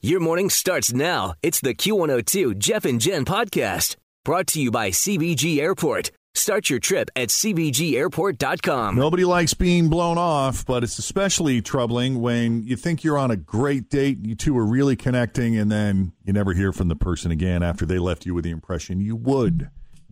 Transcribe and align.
Your 0.00 0.20
morning 0.20 0.48
starts 0.48 0.92
now. 0.92 1.34
It's 1.42 1.60
the 1.60 1.74
Q102 1.74 2.56
Jeff 2.58 2.84
and 2.84 3.00
Jen 3.00 3.24
podcast 3.24 3.96
brought 4.24 4.46
to 4.48 4.62
you 4.62 4.70
by 4.70 4.90
CVG 4.90 5.58
Airport. 5.58 6.12
Start 6.34 6.70
your 6.70 6.78
trip 6.78 7.10
at 7.16 7.30
CVGAirport.com. 7.30 8.94
Nobody 8.94 9.24
likes 9.24 9.54
being 9.54 9.88
blown 9.88 10.16
off, 10.16 10.64
but 10.64 10.84
it's 10.84 11.00
especially 11.00 11.60
troubling 11.62 12.20
when 12.20 12.62
you 12.62 12.76
think 12.76 13.02
you're 13.02 13.18
on 13.18 13.32
a 13.32 13.36
great 13.36 13.90
date, 13.90 14.24
you 14.24 14.36
two 14.36 14.56
are 14.56 14.64
really 14.64 14.94
connecting, 14.94 15.58
and 15.58 15.68
then 15.68 16.12
you 16.22 16.32
never 16.32 16.54
hear 16.54 16.70
from 16.72 16.86
the 16.86 16.94
person 16.94 17.32
again 17.32 17.64
after 17.64 17.84
they 17.84 17.98
left 17.98 18.24
you 18.24 18.34
with 18.34 18.44
the 18.44 18.50
impression 18.50 19.00
you 19.00 19.16
would. 19.16 19.68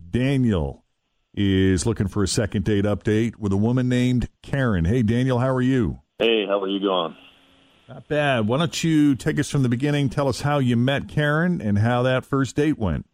Daniel 0.09 0.83
is 1.33 1.85
looking 1.85 2.09
for 2.09 2.23
a 2.23 2.27
second 2.27 2.65
date 2.65 2.83
update 2.83 3.37
with 3.37 3.53
a 3.53 3.57
woman 3.57 3.87
named 3.87 4.27
Karen. 4.43 4.83
Hey, 4.83 5.01
Daniel, 5.01 5.39
how 5.39 5.55
are 5.55 5.61
you? 5.61 6.01
Hey, 6.19 6.45
how 6.45 6.61
are 6.61 6.67
you 6.67 6.81
going? 6.81 7.15
Not 7.87 8.07
bad. 8.07 8.47
Why 8.47 8.57
don't 8.57 8.83
you 8.83 9.15
take 9.15 9.39
us 9.39 9.49
from 9.49 9.63
the 9.63 9.69
beginning? 9.69 10.09
Tell 10.09 10.27
us 10.27 10.41
how 10.41 10.59
you 10.59 10.75
met 10.75 11.07
Karen 11.07 11.61
and 11.61 11.79
how 11.79 12.03
that 12.03 12.25
first 12.25 12.55
date 12.55 12.77
went. 12.77 13.05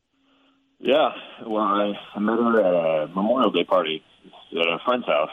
Yeah, 0.79 1.11
well, 1.45 1.61
I, 1.63 1.93
I 2.15 2.19
met 2.19 2.37
her 2.39 2.59
at 2.59 3.03
a 3.03 3.07
Memorial 3.13 3.51
Day 3.51 3.63
party 3.63 4.03
at 4.51 4.67
a 4.67 4.79
friend's 4.85 5.05
house. 5.05 5.29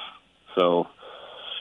So, 0.56 0.86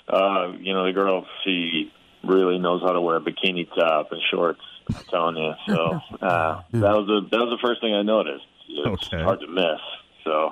uh, 0.07 0.51
you 0.59 0.73
know, 0.73 0.85
the 0.85 0.91
girl, 0.93 1.25
she 1.43 1.91
really 2.23 2.59
knows 2.59 2.81
how 2.83 2.91
to 2.91 3.01
wear 3.01 3.15
a 3.15 3.21
bikini 3.21 3.67
top 3.73 4.11
and 4.11 4.21
shorts. 4.29 4.59
I'm 4.93 5.03
telling 5.09 5.37
you. 5.37 5.53
So 5.67 5.73
uh, 6.21 6.61
that 6.73 6.93
was 6.97 7.07
the 7.07 7.27
that 7.31 7.39
was 7.39 7.57
the 7.59 7.67
first 7.67 7.81
thing 7.81 7.93
I 7.95 8.01
noticed. 8.03 8.45
It's 8.67 9.07
Okay. 9.07 9.23
hard 9.23 9.39
to 9.39 9.47
miss. 9.47 9.79
So 10.25 10.51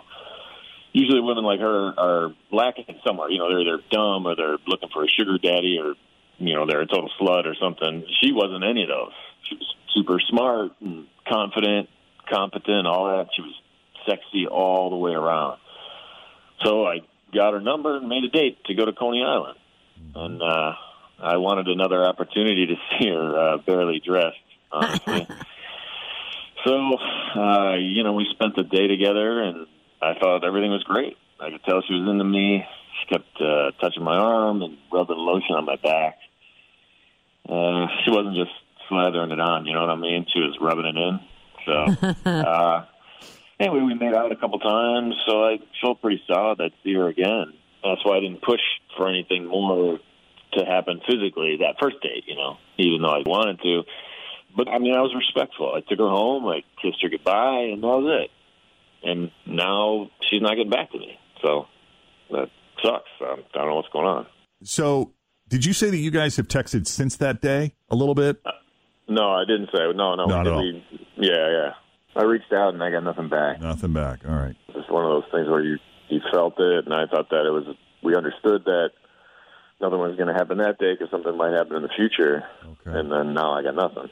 usually 0.93 1.19
women 1.21 1.43
like 1.43 1.59
her 1.59 1.93
are 1.99 2.33
lacking 2.51 2.85
somewhere. 3.05 3.29
You 3.29 3.39
know, 3.39 3.49
they're 3.49 3.65
they're 3.65 3.83
dumb 3.91 4.25
or 4.25 4.35
they're 4.35 4.57
looking 4.67 4.89
for 4.93 5.03
a 5.03 5.07
sugar 5.07 5.37
daddy 5.37 5.77
or 5.83 5.93
you 6.37 6.55
know 6.55 6.65
they're 6.67 6.81
a 6.81 6.87
total 6.87 7.09
slut 7.19 7.45
or 7.45 7.55
something. 7.61 8.05
She 8.21 8.31
wasn't 8.31 8.63
any 8.63 8.83
of 8.83 8.89
those. 8.89 9.13
She 9.49 9.55
was 9.55 9.75
super 9.93 10.19
smart 10.29 10.71
and 10.81 11.07
confident, 11.27 11.89
competent, 12.29 12.87
all 12.87 13.05
that. 13.17 13.29
She 13.35 13.41
was 13.41 13.53
sexy 14.07 14.47
all 14.47 14.89
the 14.89 14.95
way 14.95 15.11
around. 15.11 15.59
So 16.63 16.85
I 16.85 16.99
got 17.33 17.53
her 17.53 17.61
number 17.61 17.97
and 17.97 18.07
made 18.07 18.23
a 18.23 18.29
date 18.29 18.63
to 18.65 18.73
go 18.73 18.85
to 18.85 18.93
Coney 18.93 19.23
Island, 19.23 19.57
and 20.15 20.41
uh, 20.41 20.73
I 21.19 21.37
wanted 21.37 21.67
another 21.67 22.03
opportunity 22.03 22.67
to 22.67 22.75
see 22.99 23.09
her 23.09 23.37
uh, 23.37 23.57
barely 23.57 24.01
dressed. 24.05 24.37
Honestly. 24.71 25.27
So, 26.65 26.73
uh, 26.73 27.75
you 27.75 28.03
know, 28.03 28.13
we 28.13 28.27
spent 28.31 28.55
the 28.55 28.63
day 28.63 28.87
together, 28.87 29.41
and 29.41 29.67
I 30.01 30.15
thought 30.19 30.43
everything 30.43 30.71
was 30.71 30.83
great. 30.83 31.15
I 31.39 31.51
could 31.51 31.63
tell 31.63 31.81
she 31.87 31.93
was 31.93 32.09
into 32.09 32.25
me. 32.25 32.65
She 32.99 33.13
kept 33.13 33.39
uh, 33.39 33.71
touching 33.79 34.03
my 34.03 34.17
arm 34.17 34.61
and 34.61 34.77
rubbing 34.91 35.17
lotion 35.17 35.55
on 35.55 35.65
my 35.65 35.75
back. 35.77 36.17
Uh, 37.47 37.87
she 38.03 38.11
wasn't 38.11 38.35
just 38.35 38.51
slathering 38.89 39.31
it 39.31 39.39
on, 39.39 39.65
you 39.65 39.73
know 39.73 39.81
what 39.81 39.89
I 39.89 39.95
mean? 39.95 40.25
She 40.33 40.39
was 40.39 40.57
rubbing 40.59 40.85
it 40.85 40.97
in. 40.97 41.19
So, 41.65 42.29
uh, 42.29 42.85
anyway, 43.59 43.81
we 43.81 43.93
made 43.93 44.13
out 44.13 44.31
a 44.31 44.35
couple 44.35 44.59
times, 44.59 45.15
so 45.25 45.43
I 45.43 45.59
felt 45.81 46.01
pretty 46.01 46.21
solid 46.27 46.61
I'd 46.61 46.73
see 46.83 46.93
her 46.93 47.07
again. 47.07 47.53
That's 47.83 48.03
why 48.03 48.17
I 48.17 48.19
didn't 48.19 48.41
push 48.41 48.61
for 48.95 49.07
anything 49.07 49.45
more 49.45 49.99
to 50.53 50.65
happen 50.65 51.01
physically 51.07 51.57
that 51.59 51.75
first 51.81 52.01
date, 52.01 52.23
you 52.25 52.35
know, 52.35 52.57
even 52.77 53.01
though 53.01 53.13
I 53.13 53.23
wanted 53.25 53.61
to. 53.61 53.83
But 54.55 54.67
I 54.69 54.79
mean, 54.79 54.95
I 54.95 55.01
was 55.01 55.13
respectful. 55.15 55.73
I 55.73 55.81
took 55.81 55.99
her 55.99 56.09
home, 56.09 56.47
I 56.47 56.63
kissed 56.81 57.01
her 57.01 57.09
goodbye, 57.09 57.69
and 57.71 57.83
that 57.83 57.87
was 57.87 58.23
it. 58.23 58.31
And 59.07 59.31
now 59.45 60.09
she's 60.29 60.41
not 60.41 60.55
getting 60.55 60.71
back 60.71 60.91
to 60.91 60.97
me, 60.97 61.19
so 61.41 61.67
that 62.31 62.49
sucks. 62.83 63.09
I 63.21 63.35
don't 63.53 63.67
know 63.67 63.75
what's 63.75 63.89
going 63.89 64.07
on. 64.07 64.25
So, 64.63 65.13
did 65.49 65.65
you 65.65 65.73
say 65.73 65.89
that 65.89 65.97
you 65.97 66.11
guys 66.11 66.35
have 66.37 66.47
texted 66.47 66.87
since 66.87 67.15
that 67.17 67.41
day 67.41 67.73
a 67.89 67.95
little 67.95 68.15
bit? 68.15 68.39
Uh, 68.45 68.51
no, 69.09 69.31
I 69.31 69.43
didn't 69.45 69.69
say. 69.73 69.79
No, 69.95 70.15
no. 70.15 70.25
Not 70.25 70.47
at 70.47 70.53
all. 70.53 70.61
we- 70.61 70.83
yeah, 71.17 71.49
yeah. 71.51 71.69
I 72.15 72.23
reached 72.23 72.51
out 72.51 72.73
and 72.73 72.81
I 72.83 72.89
got 72.91 73.03
nothing 73.03 73.29
back. 73.29 73.61
Nothing 73.61 73.93
back. 73.93 74.19
All 74.27 74.35
right. 74.35 74.55
It's 74.69 74.89
one 74.89 75.05
of 75.05 75.11
those 75.11 75.31
things 75.31 75.47
where 75.47 75.61
you 75.63 75.77
you 76.09 76.19
felt 76.31 76.53
it, 76.59 76.85
and 76.85 76.93
I 76.93 77.05
thought 77.05 77.29
that 77.29 77.45
it 77.45 77.51
was. 77.51 77.65
We 78.03 78.15
understood 78.15 78.63
that 78.65 78.89
nothing 79.81 79.99
was 79.99 80.15
going 80.15 80.27
to 80.27 80.33
happen 80.33 80.57
that 80.59 80.77
day 80.79 80.93
because 80.93 81.09
something 81.11 81.35
might 81.37 81.51
happen 81.53 81.75
in 81.75 81.81
the 81.83 81.89
future, 81.95 82.43
Okay. 82.65 82.97
and 82.97 83.11
then 83.11 83.33
now 83.33 83.53
I 83.53 83.63
got 83.63 83.75
nothing. 83.75 84.09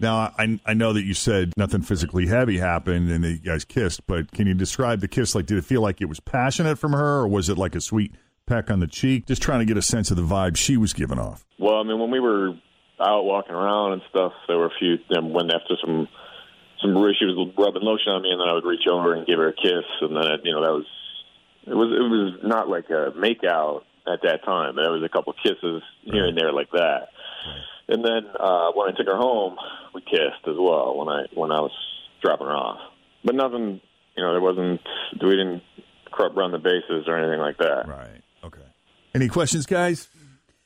Now, 0.00 0.34
I 0.38 0.58
I 0.66 0.74
know 0.74 0.92
that 0.92 1.04
you 1.04 1.14
said 1.14 1.52
nothing 1.56 1.80
physically 1.82 2.26
heavy 2.26 2.58
happened 2.58 3.10
and 3.10 3.24
that 3.24 3.30
you 3.32 3.38
guys 3.38 3.64
kissed, 3.64 4.06
but 4.06 4.30
can 4.32 4.46
you 4.46 4.52
describe 4.54 5.00
the 5.00 5.08
kiss? 5.08 5.34
Like, 5.34 5.46
did 5.46 5.56
it 5.56 5.64
feel 5.64 5.80
like 5.80 6.00
it 6.02 6.06
was 6.06 6.20
passionate 6.20 6.76
from 6.78 6.92
her, 6.92 7.20
or 7.20 7.28
was 7.28 7.48
it 7.48 7.56
like 7.56 7.74
a 7.74 7.80
sweet 7.80 8.14
peck 8.46 8.70
on 8.70 8.80
the 8.80 8.86
cheek? 8.86 9.26
Just 9.26 9.42
trying 9.42 9.60
to 9.60 9.64
get 9.66 9.76
a 9.76 9.82
sense 9.82 10.10
of 10.10 10.16
the 10.16 10.22
vibe 10.22 10.56
she 10.56 10.76
was 10.76 10.92
giving 10.92 11.18
off. 11.18 11.44
Well, 11.58 11.76
I 11.76 11.82
mean, 11.82 11.98
when 11.98 12.10
we 12.10 12.20
were 12.20 12.54
out 13.00 13.24
walking 13.24 13.54
around 13.54 13.94
and 13.94 14.02
stuff, 14.10 14.32
there 14.48 14.56
were 14.56 14.66
a 14.66 14.78
few. 14.78 14.96
Then 15.10 15.32
when 15.32 15.50
after 15.50 15.76
some 15.84 16.08
some 16.80 16.92
she 17.18 17.24
was 17.24 17.52
rubbing 17.58 17.82
lotion 17.82 18.12
on 18.12 18.22
me, 18.22 18.30
and 18.30 18.40
then 18.40 18.48
I 18.48 18.52
would 18.52 18.64
reach 18.64 18.86
over 18.90 19.14
and 19.14 19.26
give 19.26 19.38
her 19.38 19.48
a 19.48 19.52
kiss, 19.52 19.84
and 20.00 20.16
then 20.16 20.44
you 20.44 20.52
know 20.52 20.62
that 20.62 20.72
was 20.72 20.86
it 21.66 21.74
was 21.74 21.90
it 21.92 22.06
was 22.08 22.40
not 22.44 22.68
like 22.68 22.88
a 22.90 23.12
make 23.18 23.44
out 23.44 23.84
at 24.06 24.22
that 24.22 24.44
time. 24.44 24.76
There 24.76 24.92
was 24.92 25.02
a 25.02 25.08
couple 25.08 25.34
kisses 25.42 25.82
here 26.04 26.26
and 26.26 26.38
there 26.38 26.52
like 26.52 26.70
that. 26.72 27.08
And 27.88 28.04
then 28.04 28.26
uh, 28.38 28.72
when 28.74 28.92
I 28.92 28.96
took 28.96 29.06
her 29.06 29.16
home, 29.16 29.56
we 29.94 30.00
kissed 30.02 30.46
as 30.46 30.56
well 30.58 30.96
when 30.96 31.08
I 31.08 31.26
when 31.34 31.50
I 31.50 31.60
was 31.60 31.72
dropping 32.22 32.46
her 32.46 32.56
off. 32.56 32.80
But 33.24 33.34
nothing, 33.34 33.80
you 34.16 34.22
know, 34.22 34.32
there 34.32 34.40
wasn't. 34.40 34.80
We 35.20 35.30
didn't 35.30 35.62
run 36.34 36.52
the 36.52 36.58
bases 36.58 37.04
or 37.06 37.18
anything 37.18 37.40
like 37.40 37.58
that. 37.58 37.88
Right. 37.88 38.22
Okay. 39.16 39.24
Any 39.24 39.28
questions, 39.28 39.66
guys? 39.66 40.08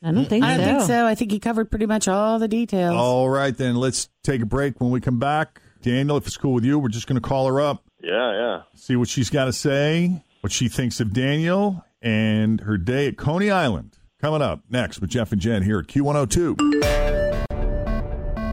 I 0.03 0.13
don't 0.13 0.25
think 0.27 0.45
I 0.45 0.57
don't 0.57 0.65
so. 0.65 0.73
think 0.79 0.87
so. 0.89 1.07
I 1.07 1.15
think 1.15 1.31
he 1.31 1.39
covered 1.39 1.71
pretty 1.71 1.87
much 1.87 2.09
all 2.09 2.39
the 2.39 2.49
details. 2.49 2.95
All 2.97 3.29
right, 3.29 3.55
then 3.57 3.77
let's 3.77 4.09
take 4.25 4.41
a 4.41 4.47
break. 4.47 4.81
When 4.81 4.91
we 4.91 5.01
come 5.01 5.19
back, 5.19 5.61
Daniel, 5.83 6.17
if 6.17 6.27
it's 6.27 6.37
cool 6.39 6.55
with 6.55 6.65
you, 6.65 6.79
we're 6.79 6.89
just 6.89 7.07
going 7.07 7.21
to 7.21 7.27
call 7.29 7.47
her 7.49 7.61
up, 7.61 7.85
Yeah, 8.03 8.33
yeah. 8.33 8.63
see 8.75 8.97
what 8.97 9.09
she's 9.09 9.29
got 9.29 9.45
to 9.45 9.53
say, 9.53 10.25
what 10.41 10.53
she 10.53 10.69
thinks 10.69 11.01
of 11.01 11.13
Daniel, 11.13 11.85
and 12.01 12.61
her 12.63 12.79
day 12.79 13.09
at 13.09 13.19
Coney 13.19 13.51
Island. 13.51 13.99
Coming 14.23 14.41
up 14.43 14.63
next 14.71 15.01
with 15.01 15.11
Jeff 15.11 15.33
and 15.33 15.41
Jen 15.41 15.63
here 15.63 15.79
at 15.81 15.87
Q102. 15.87 16.57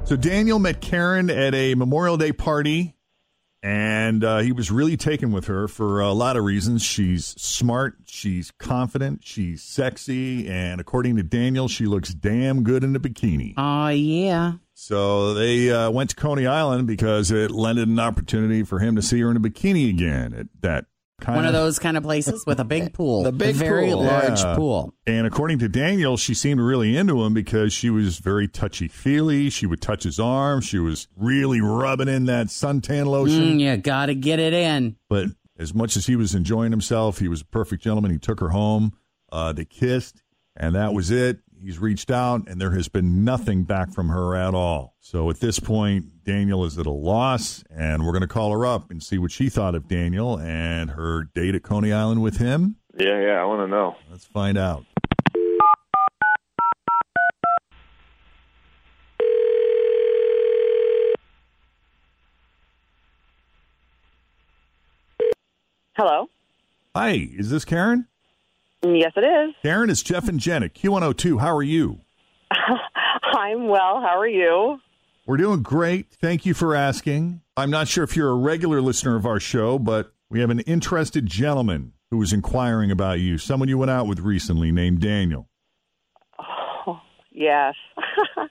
So 0.05 0.15
Daniel 0.15 0.59
met 0.59 0.79
Karen 0.81 1.29
at 1.29 1.53
a 1.55 1.75
Memorial 1.75 2.15
Day 2.17 2.31
party, 2.31 2.95
and 3.63 4.23
uh, 4.23 4.39
he 4.39 4.51
was 4.51 4.71
really 4.71 4.97
taken 4.97 5.31
with 5.31 5.45
her 5.45 5.67
for 5.67 5.99
a 5.99 6.11
lot 6.13 6.37
of 6.37 6.43
reasons. 6.43 6.83
She's 6.83 7.25
smart, 7.41 7.95
she's 8.05 8.51
confident, 8.51 9.21
she's 9.23 9.63
sexy, 9.63 10.47
and 10.47 10.79
according 10.79 11.15
to 11.17 11.23
Daniel, 11.23 11.67
she 11.67 11.85
looks 11.85 12.13
damn 12.13 12.63
good 12.63 12.83
in 12.83 12.95
a 12.95 12.99
bikini. 12.99 13.53
Oh, 13.57 13.89
yeah. 13.89 14.53
So 14.73 15.33
they 15.33 15.71
uh, 15.71 15.89
went 15.89 16.11
to 16.11 16.15
Coney 16.15 16.45
Island 16.45 16.87
because 16.87 17.31
it 17.31 17.49
lended 17.49 17.87
an 17.87 17.99
opportunity 17.99 18.63
for 18.63 18.79
him 18.79 18.95
to 18.95 19.01
see 19.01 19.19
her 19.21 19.31
in 19.31 19.37
a 19.37 19.39
bikini 19.39 19.89
again 19.89 20.33
at 20.33 20.47
that 20.61 20.85
kind 21.19 21.35
One 21.37 21.45
of 21.45 21.53
those 21.53 21.79
kind 21.79 21.97
of 21.97 22.03
places 22.03 22.45
with 22.45 22.59
a 22.59 22.63
big 22.63 22.93
pool. 22.93 23.23
The 23.23 23.31
big 23.31 23.55
a 23.55 23.59
very 23.59 23.89
pool. 23.89 24.03
large 24.03 24.39
Yeah. 24.39 24.55
pool. 24.55 24.93
And 25.07 25.25
according 25.25 25.59
to 25.59 25.69
Daniel, 25.69 26.15
she 26.17 26.33
seemed 26.33 26.59
really 26.61 26.95
into 26.95 27.23
him 27.23 27.33
because 27.33 27.73
she 27.73 27.89
was 27.89 28.19
very 28.19 28.47
touchy 28.47 28.87
feely. 28.87 29.49
She 29.49 29.65
would 29.65 29.81
touch 29.81 30.03
his 30.03 30.19
arm. 30.19 30.61
She 30.61 30.77
was 30.79 31.07
really 31.15 31.59
rubbing 31.61 32.07
in 32.07 32.25
that 32.25 32.47
suntan 32.47 33.05
lotion. 33.07 33.57
Mm, 33.57 33.59
you 33.59 33.77
got 33.77 34.07
to 34.07 34.15
get 34.15 34.39
it 34.39 34.53
in. 34.53 34.95
But 35.09 35.27
as 35.57 35.73
much 35.73 35.97
as 35.97 36.05
he 36.05 36.15
was 36.15 36.35
enjoying 36.35 36.71
himself, 36.71 37.17
he 37.19 37.27
was 37.27 37.41
a 37.41 37.45
perfect 37.45 37.83
gentleman. 37.83 38.11
He 38.11 38.19
took 38.19 38.39
her 38.39 38.49
home. 38.49 38.93
Uh, 39.31 39.53
they 39.53 39.65
kissed, 39.65 40.21
and 40.55 40.75
that 40.75 40.93
was 40.93 41.09
it. 41.11 41.39
He's 41.59 41.79
reached 41.79 42.11
out, 42.11 42.47
and 42.47 42.61
there 42.61 42.71
has 42.71 42.87
been 42.87 43.23
nothing 43.23 43.63
back 43.63 43.91
from 43.91 44.09
her 44.09 44.35
at 44.35 44.53
all. 44.53 44.95
So 44.99 45.29
at 45.29 45.39
this 45.39 45.59
point, 45.59 46.23
Daniel 46.23 46.63
is 46.65 46.77
at 46.77 46.85
a 46.85 46.91
loss, 46.91 47.63
and 47.75 48.05
we're 48.05 48.11
going 48.11 48.21
to 48.21 48.27
call 48.27 48.51
her 48.51 48.65
up 48.65 48.91
and 48.91 49.01
see 49.01 49.17
what 49.17 49.31
she 49.31 49.49
thought 49.49 49.73
of 49.73 49.87
Daniel 49.87 50.37
and 50.39 50.91
her 50.91 51.23
date 51.23 51.55
at 51.55 51.63
Coney 51.63 51.91
Island 51.91 52.21
with 52.21 52.37
him. 52.37 52.75
Yeah, 52.97 53.19
yeah, 53.19 53.41
I 53.41 53.45
want 53.45 53.61
to 53.61 53.67
know. 53.67 53.95
Let's 54.09 54.25
find 54.25 54.57
out. 54.57 54.85
Hello. 65.95 66.29
Hi, 66.95 67.29
is 67.35 67.49
this 67.49 67.65
Karen? 67.65 68.07
Yes, 68.95 69.11
it 69.15 69.21
is. 69.21 69.55
Karen, 69.61 69.89
it's 69.89 70.01
Jeff 70.01 70.27
and 70.27 70.39
Jen 70.39 70.63
at 70.63 70.73
Q102. 70.73 71.39
How 71.39 71.55
are 71.55 71.63
you? 71.63 72.01
I'm 72.51 73.67
well. 73.67 74.01
How 74.01 74.17
are 74.17 74.27
you? 74.27 74.79
We're 75.25 75.37
doing 75.37 75.61
great. 75.61 76.07
Thank 76.11 76.45
you 76.45 76.53
for 76.53 76.73
asking. 76.75 77.41
I'm 77.57 77.69
not 77.69 77.87
sure 77.87 78.03
if 78.03 78.15
you're 78.15 78.29
a 78.29 78.35
regular 78.35 78.81
listener 78.81 79.15
of 79.15 79.25
our 79.25 79.39
show, 79.39 79.77
but 79.77 80.13
we 80.29 80.39
have 80.39 80.49
an 80.49 80.61
interested 80.61 81.25
gentleman 81.25 81.93
who 82.11 82.17
was 82.17 82.31
inquiring 82.31 82.91
about 82.91 83.19
you, 83.19 83.37
someone 83.37 83.67
you 83.67 83.77
went 83.77 83.91
out 83.91 84.07
with 84.07 84.19
recently 84.19 84.71
named 84.71 85.01
Daniel. 85.01 85.49
Oh, 86.39 86.99
yes. 87.31 87.75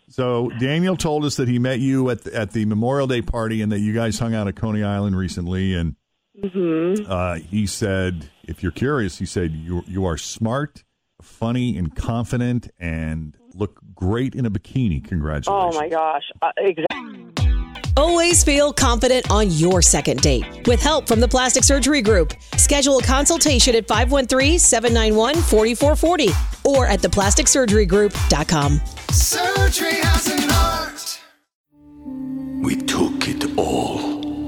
So 0.08 0.50
Daniel 0.60 0.96
told 0.96 1.24
us 1.24 1.34
that 1.36 1.48
he 1.48 1.58
met 1.58 1.80
you 1.80 2.10
at 2.10 2.22
the, 2.22 2.34
at 2.34 2.52
the 2.52 2.64
Memorial 2.64 3.08
Day 3.08 3.22
party 3.22 3.60
and 3.60 3.72
that 3.72 3.80
you 3.80 3.92
guys 3.92 4.20
hung 4.20 4.34
out 4.34 4.46
at 4.46 4.54
Coney 4.54 4.84
Island 4.84 5.18
recently. 5.18 5.74
And 5.74 5.96
hmm 6.42 6.94
uh, 7.08 7.36
he 7.36 7.66
said, 7.66 8.30
if 8.44 8.62
you're 8.62 8.72
curious, 8.72 9.18
he 9.18 9.26
said 9.26 9.52
you 9.52 9.82
you 9.86 10.04
are 10.04 10.16
smart, 10.16 10.84
funny, 11.22 11.76
and 11.76 11.94
confident, 11.94 12.68
and 12.78 13.36
look 13.54 13.78
great 13.94 14.34
in 14.34 14.46
a 14.46 14.50
bikini. 14.50 15.06
Congratulations. 15.06 15.76
Oh 15.76 15.80
my 15.80 15.88
gosh. 15.88 16.24
Uh, 16.42 16.50
exactly. 16.58 17.22
Always 17.98 18.44
feel 18.44 18.74
confident 18.74 19.30
on 19.30 19.50
your 19.50 19.80
second 19.80 20.20
date. 20.20 20.44
With 20.66 20.82
help 20.82 21.08
from 21.08 21.18
the 21.18 21.26
Plastic 21.28 21.64
Surgery 21.64 22.02
Group, 22.02 22.34
schedule 22.58 22.98
a 22.98 23.02
consultation 23.02 23.74
at 23.74 23.88
513-791-4440 23.88 26.66
or 26.66 26.86
at 26.86 27.00
theplasticsurgerygroup.com. 27.00 28.80
Surgery 29.10 29.94
has 29.94 30.26
an 30.28 30.50
art. 30.50 31.20
We 32.62 32.76
took 32.76 33.28
it 33.28 33.56
all. 33.56 34.05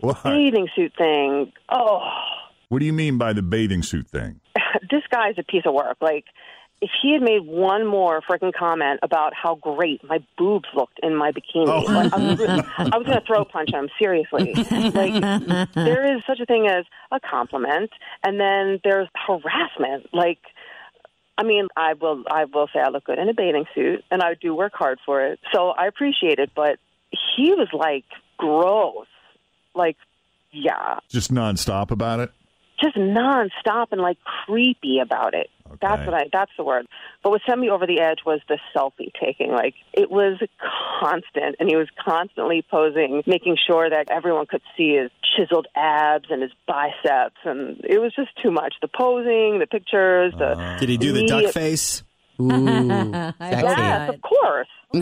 What? 0.00 0.22
Bathing 0.24 0.68
suit 0.76 0.92
thing. 0.96 1.52
Oh, 1.68 2.00
What 2.68 2.78
do 2.80 2.84
you 2.86 2.92
mean 2.92 3.18
by 3.18 3.32
the 3.32 3.42
bathing 3.42 3.82
suit 3.82 4.08
thing? 4.08 4.40
this 4.90 5.02
guy's 5.10 5.34
a 5.38 5.42
piece 5.42 5.64
of 5.66 5.74
work. 5.74 5.96
Like, 6.00 6.24
if 6.80 6.90
he 7.02 7.12
had 7.12 7.22
made 7.22 7.40
one 7.44 7.84
more 7.86 8.20
freaking 8.30 8.52
comment 8.54 9.00
about 9.02 9.32
how 9.34 9.56
great 9.56 10.00
my 10.04 10.18
boobs 10.36 10.68
looked 10.76 11.00
in 11.02 11.16
my 11.16 11.32
bikini, 11.32 11.66
Oh. 11.66 11.80
like, 11.92 12.12
I 12.12 12.16
was, 12.16 12.38
really- 12.38 12.62
was 12.78 13.06
going 13.06 13.18
to 13.20 13.24
throw 13.26 13.44
punch 13.44 13.70
him. 13.72 13.88
Seriously, 13.98 14.54
like 14.54 15.20
there 15.74 16.14
is 16.16 16.22
such 16.26 16.38
a 16.40 16.46
thing 16.46 16.68
as 16.68 16.84
a 17.10 17.18
compliment, 17.18 17.90
and 18.24 18.38
then 18.38 18.78
there's 18.84 19.08
harassment. 19.26 20.06
Like, 20.12 20.38
I 21.36 21.42
mean, 21.42 21.66
I 21.76 21.94
will, 21.94 22.22
I 22.30 22.44
will 22.44 22.68
say 22.72 22.78
I 22.78 22.90
look 22.90 23.04
good 23.04 23.18
in 23.18 23.28
a 23.28 23.34
bathing 23.34 23.64
suit, 23.74 24.04
and 24.12 24.22
I 24.22 24.34
do 24.34 24.54
work 24.54 24.72
hard 24.74 25.00
for 25.04 25.20
it, 25.24 25.40
so 25.52 25.70
I 25.70 25.86
appreciate 25.88 26.38
it. 26.38 26.50
But 26.54 26.78
he 27.10 27.54
was 27.54 27.68
like 27.72 28.04
gross, 28.36 29.06
like, 29.78 29.96
yeah, 30.52 30.98
Just 31.08 31.32
nonstop 31.32 31.90
about 31.90 32.20
it? 32.20 32.30
just 32.80 32.96
nonstop 32.96 33.88
and 33.90 34.00
like 34.00 34.18
creepy 34.46 35.00
about 35.00 35.34
it. 35.34 35.48
That's 35.82 36.06
what 36.06 36.14
I. 36.14 36.22
That's 36.32 36.50
the 36.56 36.62
word. 36.64 36.86
But 37.24 37.30
what 37.30 37.40
sent 37.46 37.60
me 37.60 37.68
over 37.70 37.86
the 37.86 38.00
edge 38.00 38.20
was 38.24 38.40
the 38.48 38.56
selfie 38.74 39.10
taking. 39.20 39.50
Like 39.50 39.74
it 39.92 40.10
was 40.10 40.38
constant, 41.00 41.56
and 41.58 41.68
he 41.68 41.74
was 41.76 41.88
constantly 42.02 42.64
posing, 42.70 43.22
making 43.26 43.56
sure 43.66 43.90
that 43.90 44.10
everyone 44.10 44.46
could 44.46 44.62
see 44.76 44.94
his 44.94 45.10
chiseled 45.36 45.66
abs 45.76 46.26
and 46.30 46.40
his 46.40 46.52
biceps, 46.68 47.36
and 47.44 47.80
it 47.84 48.00
was 48.00 48.14
just 48.14 48.30
too 48.42 48.50
much. 48.52 48.74
The 48.80 48.88
posing, 48.88 49.58
the 49.58 49.66
pictures, 49.68 50.32
the 50.38 50.52
uh-huh. 50.52 50.78
Did 50.78 50.88
he 50.88 50.96
do 50.96 51.12
the 51.12 51.26
duck 51.26 51.32
immediate- 51.42 51.54
face? 51.54 52.02
Ooh, 52.40 52.48
I 52.56 53.32
sexy. 53.50 53.66
hope 53.66 53.78
Yes, 53.78 54.10
of 54.14 54.20
course. 54.22 54.68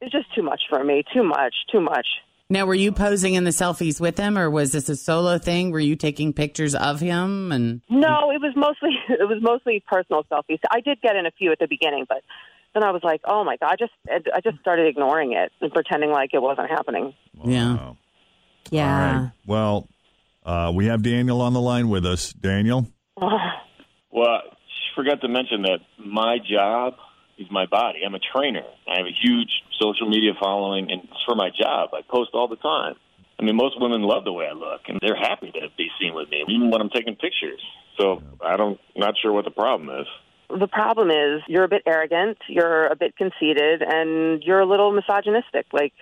it's 0.00 0.12
just 0.12 0.34
too 0.34 0.42
much 0.42 0.62
for 0.70 0.82
me. 0.82 1.04
Too 1.12 1.22
much. 1.22 1.54
Too 1.70 1.80
much. 1.82 2.06
Now, 2.50 2.66
were 2.66 2.74
you 2.74 2.92
posing 2.92 3.34
in 3.34 3.44
the 3.44 3.50
selfies 3.50 4.00
with 4.00 4.18
him, 4.18 4.36
or 4.36 4.50
was 4.50 4.72
this 4.72 4.88
a 4.88 4.96
solo 4.96 5.38
thing? 5.38 5.70
Were 5.70 5.80
you 5.80 5.96
taking 5.96 6.32
pictures 6.34 6.74
of 6.74 7.00
him? 7.00 7.52
And 7.52 7.80
No, 7.88 8.30
it 8.30 8.40
was 8.40 8.52
mostly 8.54 8.90
it 9.08 9.28
was 9.28 9.38
mostly 9.42 9.82
personal 9.86 10.24
selfies. 10.24 10.58
I 10.70 10.80
did 10.80 11.00
get 11.00 11.16
in 11.16 11.26
a 11.26 11.30
few 11.30 11.52
at 11.52 11.58
the 11.58 11.66
beginning, 11.68 12.04
but 12.08 12.22
then 12.74 12.84
I 12.84 12.90
was 12.90 13.02
like, 13.02 13.22
oh 13.24 13.44
my 13.44 13.56
god, 13.56 13.72
I 13.72 13.76
just 13.76 13.92
I 14.34 14.40
just 14.40 14.60
started 14.60 14.86
ignoring 14.86 15.32
it 15.32 15.52
and 15.60 15.72
pretending 15.72 16.10
like 16.10 16.30
it 16.34 16.42
wasn't 16.42 16.68
happening. 16.70 17.14
yeah, 17.44 17.74
Wow. 17.76 17.96
Yeah. 18.70 18.84
All 18.84 19.22
right. 19.22 19.32
Well, 19.46 19.88
uh, 20.44 20.72
we 20.74 20.86
have 20.86 21.02
Daniel 21.02 21.40
on 21.40 21.52
the 21.52 21.60
line 21.60 21.88
with 21.88 22.04
us. 22.06 22.32
Daniel? 22.32 22.88
Well, 24.16 24.42
she 24.68 24.94
forgot 24.94 25.20
to 25.22 25.28
mention 25.28 25.62
that 25.62 25.78
my 25.98 26.38
job 26.38 26.94
is 27.38 27.46
my 27.50 27.66
body. 27.66 28.00
I'm 28.04 28.14
a 28.14 28.20
trainer. 28.20 28.64
I 28.88 28.98
have 28.98 29.06
a 29.06 29.16
huge 29.22 29.50
social 29.80 30.08
media 30.08 30.32
following, 30.40 30.90
and 30.90 31.02
it's 31.04 31.22
for 31.26 31.34
my 31.34 31.50
job. 31.50 31.90
I 31.92 32.00
post 32.08 32.30
all 32.34 32.48
the 32.48 32.56
time. 32.56 32.94
I 33.38 33.42
mean, 33.42 33.56
most 33.56 33.80
women 33.80 34.02
love 34.02 34.24
the 34.24 34.32
way 34.32 34.46
I 34.46 34.52
look, 34.52 34.82
and 34.88 34.98
they're 35.02 35.16
happy 35.16 35.50
to 35.52 35.68
be 35.76 35.88
seen 36.00 36.14
with 36.14 36.30
me, 36.30 36.44
even 36.48 36.70
when 36.70 36.80
I'm 36.80 36.90
taking 36.90 37.16
pictures. 37.16 37.60
So 37.98 38.22
I 38.44 38.56
don't, 38.56 38.78
not 38.96 39.14
sure 39.20 39.32
what 39.32 39.44
the 39.44 39.50
problem 39.50 39.90
is. 40.00 40.06
The 40.50 40.68
problem 40.68 41.10
is 41.10 41.42
you're 41.48 41.64
a 41.64 41.68
bit 41.68 41.82
arrogant, 41.86 42.38
you're 42.48 42.86
a 42.86 42.96
bit 42.96 43.16
conceited, 43.16 43.82
and 43.82 44.42
you're 44.42 44.60
a 44.60 44.66
little 44.66 44.92
misogynistic. 44.92 45.66
Like 45.72 45.94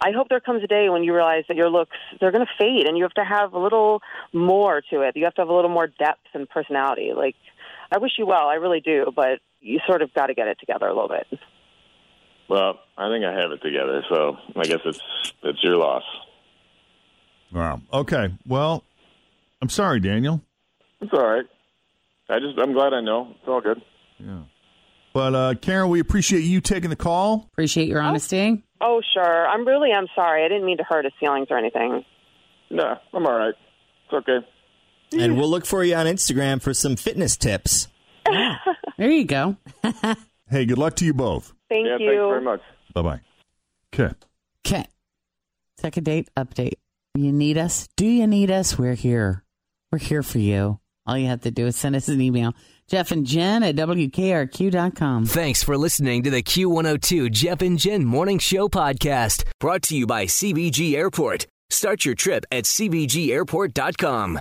I 0.00 0.12
hope 0.12 0.28
there 0.28 0.40
comes 0.40 0.62
a 0.62 0.66
day 0.66 0.88
when 0.88 1.02
you 1.02 1.14
realize 1.14 1.44
that 1.48 1.56
your 1.56 1.70
looks 1.70 1.96
they're 2.20 2.30
going 2.30 2.46
to 2.46 2.52
fade, 2.58 2.86
and 2.86 2.96
you 2.96 3.04
have 3.04 3.14
to 3.14 3.24
have 3.24 3.54
a 3.54 3.58
little 3.58 4.00
more 4.32 4.82
to 4.90 5.00
it. 5.00 5.16
You 5.16 5.24
have 5.24 5.34
to 5.34 5.40
have 5.40 5.48
a 5.48 5.54
little 5.54 5.70
more 5.70 5.86
depth 5.86 6.28
and 6.34 6.48
personality. 6.48 7.12
Like 7.16 7.34
I 7.90 7.98
wish 7.98 8.12
you 8.18 8.26
well, 8.26 8.46
I 8.46 8.54
really 8.54 8.80
do, 8.80 9.06
but 9.14 9.40
you 9.60 9.80
sort 9.86 10.02
of 10.02 10.12
got 10.14 10.26
to 10.26 10.34
get 10.34 10.48
it 10.48 10.58
together 10.60 10.86
a 10.86 10.94
little 10.94 11.08
bit. 11.08 11.40
Well, 12.48 12.80
I 12.96 13.10
think 13.10 13.24
I 13.24 13.32
have 13.32 13.52
it 13.52 13.60
together, 13.62 14.02
so 14.08 14.36
I 14.56 14.64
guess 14.64 14.80
it's 14.84 15.00
it's 15.42 15.62
your 15.62 15.76
loss. 15.76 16.02
Wow. 17.52 17.80
Okay. 17.92 18.34
Well, 18.46 18.84
I'm 19.60 19.68
sorry, 19.68 20.00
Daniel. 20.00 20.42
It's 21.00 21.12
all 21.12 21.26
right. 21.26 21.44
I 22.28 22.38
just 22.40 22.58
I'm 22.58 22.72
glad 22.72 22.92
I 22.92 23.00
know. 23.00 23.34
It's 23.38 23.48
all 23.48 23.60
good. 23.60 23.82
Yeah. 24.18 24.42
But 25.12 25.34
uh, 25.34 25.54
Karen, 25.60 25.88
we 25.88 26.00
appreciate 26.00 26.40
you 26.40 26.60
taking 26.60 26.90
the 26.90 26.96
call. 26.96 27.48
appreciate 27.52 27.88
your 27.88 28.00
honesty. 28.00 28.62
Oh, 28.80 29.02
sure. 29.14 29.48
I'm 29.48 29.66
really 29.66 29.92
I'm 29.92 30.06
sorry. 30.14 30.44
I 30.44 30.48
didn't 30.48 30.64
mean 30.64 30.78
to 30.78 30.84
hurt 30.84 31.04
his 31.04 31.14
feelings 31.20 31.48
or 31.50 31.58
anything. 31.58 32.04
Nah, 32.70 32.96
I'm 33.12 33.26
all 33.26 33.38
right. 33.38 33.54
It's 34.04 34.14
okay. 34.14 34.46
And 35.12 35.38
we'll 35.38 35.48
look 35.48 35.64
for 35.64 35.82
you 35.82 35.94
on 35.94 36.06
Instagram 36.06 36.60
for 36.60 36.74
some 36.74 36.96
fitness 36.96 37.36
tips. 37.36 37.88
There 38.98 39.10
you 39.10 39.24
go. 39.24 39.56
Hey, 40.50 40.64
good 40.64 40.78
luck 40.78 40.96
to 40.96 41.04
you 41.04 41.12
both. 41.12 41.52
Thank 41.68 41.86
yeah, 41.86 41.98
you. 41.98 42.06
thanks 42.06 42.16
very 42.16 42.40
much. 42.40 42.60
Bye 42.94 43.02
bye. 43.02 43.20
Okay. 43.94 44.14
Okay. 44.66 44.86
Second 45.76 46.04
date 46.04 46.28
update. 46.36 46.78
You 47.14 47.32
need 47.32 47.58
us? 47.58 47.86
Do 47.96 48.06
you 48.06 48.26
need 48.26 48.50
us? 48.50 48.78
We're 48.78 48.94
here. 48.94 49.44
We're 49.92 49.98
here 49.98 50.22
for 50.22 50.38
you. 50.38 50.80
All 51.06 51.18
you 51.18 51.26
have 51.26 51.42
to 51.42 51.50
do 51.50 51.66
is 51.66 51.76
send 51.76 51.96
us 51.96 52.08
an 52.08 52.20
email. 52.20 52.54
Jeff 52.88 53.10
and 53.12 53.26
Jen 53.26 53.62
at 53.62 53.76
WKRQ.com. 53.76 55.26
Thanks 55.26 55.62
for 55.62 55.76
listening 55.76 56.22
to 56.22 56.30
the 56.30 56.42
Q102 56.42 57.30
Jeff 57.30 57.60
and 57.60 57.78
Jen 57.78 58.04
Morning 58.06 58.38
Show 58.38 58.68
podcast, 58.68 59.44
brought 59.60 59.82
to 59.82 59.96
you 59.96 60.06
by 60.06 60.24
CVG 60.24 60.94
Airport. 60.94 61.46
Start 61.68 62.06
your 62.06 62.14
trip 62.14 62.46
at 62.50 62.64
CVGAirport.com. 62.64 64.40